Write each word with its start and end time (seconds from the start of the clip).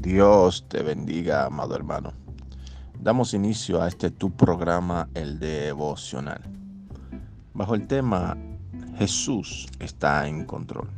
Dios 0.00 0.64
te 0.68 0.84
bendiga, 0.84 1.46
amado 1.46 1.74
hermano. 1.74 2.12
Damos 3.00 3.34
inicio 3.34 3.82
a 3.82 3.88
este 3.88 4.10
tu 4.10 4.30
programa, 4.30 5.08
el 5.14 5.40
devocional. 5.40 6.40
Bajo 7.52 7.74
el 7.74 7.88
tema 7.88 8.36
Jesús 8.96 9.66
está 9.80 10.28
en 10.28 10.44
control. 10.44 10.88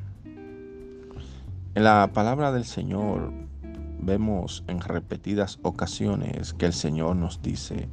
En 1.74 1.84
la 1.84 2.10
palabra 2.12 2.52
del 2.52 2.66
Señor 2.66 3.32
vemos 4.00 4.64
en 4.66 4.80
repetidas 4.80 5.58
ocasiones 5.62 6.52
que 6.52 6.66
el 6.66 6.74
Señor 6.74 7.16
nos 7.16 7.40
dice, 7.40 7.88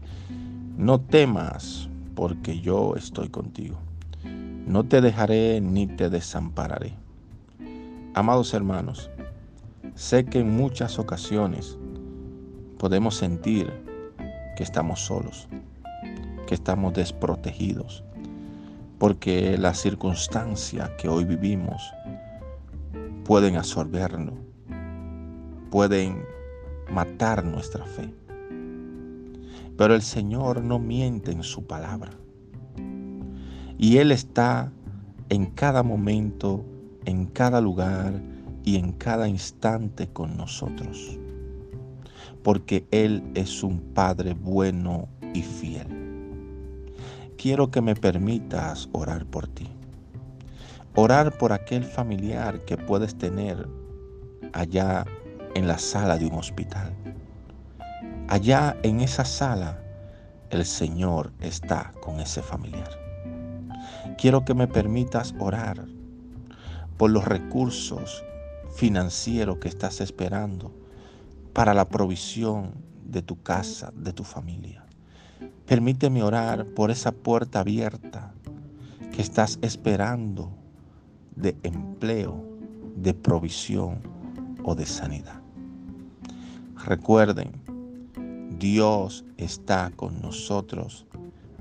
no 0.75 0.99
temas 0.99 1.87
porque 2.15 2.59
yo 2.59 2.97
estoy 2.97 3.29
contigo. 3.29 3.77
No 4.25 4.83
te 4.83 4.99
dejaré 4.99 5.61
ni 5.61 5.87
te 5.87 6.09
desampararé. 6.09 6.95
Amados 8.13 8.53
hermanos, 8.53 9.09
Sé 9.97 10.25
que 10.25 10.41
en 10.41 10.55
muchas 10.55 10.99
ocasiones 10.99 11.75
podemos 12.77 13.15
sentir 13.15 13.73
que 14.55 14.61
estamos 14.61 14.99
solos, 14.99 15.47
que 16.45 16.53
estamos 16.53 16.93
desprotegidos, 16.93 18.03
porque 18.99 19.57
las 19.57 19.79
circunstancias 19.79 20.91
que 20.99 21.09
hoy 21.09 21.25
vivimos 21.25 21.81
pueden 23.25 23.55
absorbernos, 23.55 24.35
pueden 25.71 26.23
matar 26.91 27.43
nuestra 27.43 27.83
fe. 27.83 28.13
Pero 29.79 29.95
el 29.95 30.03
Señor 30.03 30.63
no 30.63 30.77
miente 30.77 31.31
en 31.31 31.41
su 31.41 31.65
palabra. 31.65 32.11
Y 33.79 33.97
Él 33.97 34.11
está 34.11 34.71
en 35.29 35.47
cada 35.47 35.81
momento, 35.81 36.63
en 37.05 37.25
cada 37.25 37.59
lugar, 37.61 38.36
y 38.67 38.75
en 38.75 38.91
cada 38.91 39.29
instante 39.29 40.09
con 40.09 40.35
nosotros, 40.35 41.17
porque 42.43 42.85
Él 42.91 43.23
es 43.33 43.63
un 43.63 43.79
Padre 43.93 44.33
bueno 44.33 45.07
y 45.33 45.41
fiel. 45.41 45.87
Quiero 47.37 47.71
que 47.71 47.79
me 47.79 47.95
permitas 47.95 48.89
orar 48.91 49.25
por 49.25 49.47
ti, 49.47 49.69
orar 50.95 51.37
por 51.37 51.53
aquel 51.53 51.85
familiar 51.85 52.59
que 52.65 52.75
puedes 52.75 53.17
tener 53.17 53.69
allá 54.51 55.05
en 55.55 55.65
la 55.65 55.77
sala 55.77 56.17
de 56.17 56.25
un 56.25 56.33
hospital. 56.33 56.93
Allá 58.27 58.75
en 58.83 58.99
esa 58.99 59.23
sala, 59.23 59.81
el 60.49 60.65
Señor 60.65 61.31
está 61.39 61.93
con 62.01 62.19
ese 62.19 62.41
familiar. 62.41 62.89
Quiero 64.17 64.43
que 64.43 64.53
me 64.53 64.67
permitas 64.67 65.33
orar 65.39 65.85
por 66.97 67.11
los 67.11 67.23
recursos 67.23 68.25
financiero 68.77 69.59
que 69.59 69.69
estás 69.69 70.01
esperando 70.01 70.71
para 71.51 71.73
la 71.73 71.89
provisión 71.89 72.75
de 73.03 73.23
tu 73.23 73.41
casa, 73.41 73.91
de 73.95 74.13
tu 74.13 74.23
familia. 74.23 74.85
Permíteme 75.65 76.21
orar 76.21 76.63
por 76.63 76.91
esa 76.91 77.11
puerta 77.11 77.61
abierta 77.61 78.35
que 79.11 79.23
estás 79.23 79.57
esperando 79.63 80.51
de 81.35 81.57
empleo, 81.63 82.45
de 82.95 83.15
provisión 83.15 83.99
o 84.63 84.75
de 84.75 84.85
sanidad. 84.85 85.41
Recuerden, 86.85 87.53
Dios 88.59 89.25
está 89.37 89.91
con 89.95 90.21
nosotros 90.21 91.07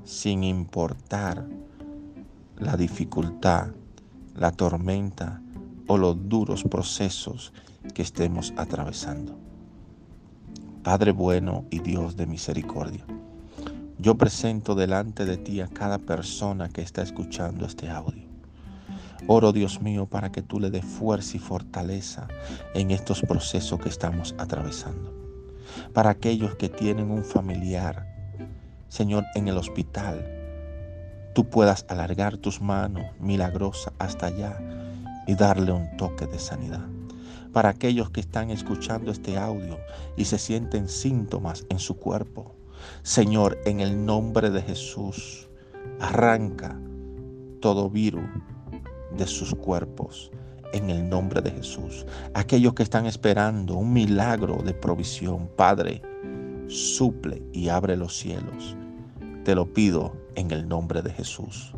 sin 0.04 0.44
importar 0.44 1.48
la 2.58 2.76
dificultad, 2.76 3.68
la 4.34 4.52
tormenta 4.52 5.40
o 5.86 5.96
los 5.96 6.28
duros 6.28 6.64
procesos 6.64 7.52
que 7.94 8.02
estemos 8.02 8.52
atravesando. 8.56 9.36
Padre 10.82 11.12
bueno 11.12 11.64
y 11.70 11.80
Dios 11.80 12.16
de 12.16 12.26
misericordia, 12.26 13.04
yo 13.98 14.16
presento 14.16 14.74
delante 14.74 15.24
de 15.24 15.36
ti 15.36 15.60
a 15.60 15.68
cada 15.68 15.98
persona 15.98 16.68
que 16.68 16.82
está 16.82 17.02
escuchando 17.02 17.66
este 17.66 17.88
audio. 17.88 18.26
Oro, 19.26 19.52
Dios 19.52 19.80
mío, 19.80 20.06
para 20.06 20.30
que 20.30 20.42
tú 20.42 20.60
le 20.60 20.70
des 20.70 20.84
fuerza 20.84 21.36
y 21.36 21.40
fortaleza 21.40 22.28
en 22.74 22.90
estos 22.90 23.22
procesos 23.22 23.80
que 23.80 23.88
estamos 23.88 24.34
atravesando. 24.38 25.12
Para 25.92 26.10
aquellos 26.10 26.54
que 26.54 26.68
tienen 26.68 27.10
un 27.10 27.24
familiar, 27.24 28.06
Señor, 28.88 29.24
en 29.34 29.48
el 29.48 29.56
hospital, 29.56 30.24
tú 31.34 31.48
puedas 31.48 31.84
alargar 31.88 32.36
tus 32.36 32.60
manos 32.60 33.06
milagrosas 33.18 33.92
hasta 33.98 34.26
allá 34.26 34.85
y 35.26 35.34
darle 35.34 35.72
un 35.72 35.96
toque 35.96 36.26
de 36.26 36.38
sanidad. 36.38 36.86
Para 37.52 37.70
aquellos 37.70 38.10
que 38.10 38.20
están 38.20 38.50
escuchando 38.50 39.10
este 39.10 39.38
audio 39.38 39.78
y 40.16 40.26
se 40.26 40.38
sienten 40.38 40.88
síntomas 40.88 41.64
en 41.70 41.78
su 41.78 41.96
cuerpo, 41.96 42.54
Señor, 43.02 43.58
en 43.64 43.80
el 43.80 44.04
nombre 44.04 44.50
de 44.50 44.62
Jesús, 44.62 45.48
arranca 46.00 46.78
todo 47.60 47.88
virus 47.88 48.28
de 49.16 49.26
sus 49.26 49.54
cuerpos 49.54 50.30
en 50.72 50.90
el 50.90 51.08
nombre 51.08 51.40
de 51.40 51.50
Jesús. 51.50 52.06
Aquellos 52.34 52.74
que 52.74 52.82
están 52.82 53.06
esperando 53.06 53.74
un 53.76 53.92
milagro 53.92 54.56
de 54.62 54.74
provisión, 54.74 55.48
Padre, 55.56 56.02
suple 56.68 57.42
y 57.52 57.68
abre 57.68 57.96
los 57.96 58.16
cielos. 58.16 58.76
Te 59.44 59.54
lo 59.54 59.72
pido 59.72 60.14
en 60.34 60.50
el 60.50 60.68
nombre 60.68 61.02
de 61.02 61.10
Jesús. 61.10 61.72